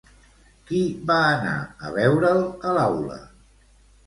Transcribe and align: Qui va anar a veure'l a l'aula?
Qui 0.69 0.79
va 1.11 1.17
anar 1.25 1.53
a 1.89 1.93
veure'l 1.99 2.43
a 2.71 2.73
l'aula? 2.79 3.21